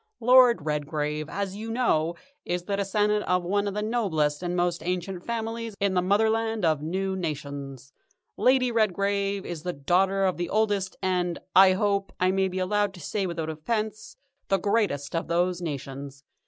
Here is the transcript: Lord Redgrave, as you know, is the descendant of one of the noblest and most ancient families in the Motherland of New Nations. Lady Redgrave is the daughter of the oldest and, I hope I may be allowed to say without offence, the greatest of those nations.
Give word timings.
Lord 0.19 0.65
Redgrave, 0.65 1.29
as 1.29 1.55
you 1.55 1.69
know, 1.69 2.15
is 2.43 2.63
the 2.63 2.75
descendant 2.75 3.23
of 3.25 3.43
one 3.43 3.67
of 3.67 3.75
the 3.75 3.83
noblest 3.83 4.41
and 4.41 4.55
most 4.55 4.81
ancient 4.81 5.23
families 5.23 5.75
in 5.79 5.93
the 5.93 6.01
Motherland 6.01 6.65
of 6.65 6.81
New 6.81 7.15
Nations. 7.15 7.93
Lady 8.35 8.71
Redgrave 8.71 9.45
is 9.45 9.61
the 9.61 9.73
daughter 9.73 10.25
of 10.25 10.37
the 10.37 10.49
oldest 10.49 10.95
and, 11.03 11.37
I 11.55 11.73
hope 11.73 12.11
I 12.19 12.31
may 12.31 12.47
be 12.47 12.57
allowed 12.57 12.95
to 12.95 12.99
say 12.99 13.27
without 13.27 13.47
offence, 13.51 14.17
the 14.47 14.57
greatest 14.57 15.15
of 15.15 15.27
those 15.27 15.61
nations. 15.61 16.23